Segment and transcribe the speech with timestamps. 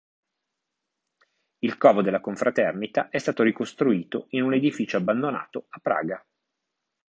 [1.59, 6.25] Il covo della Confraternita è stato ricostruito in un edificio abbandonato a Praga.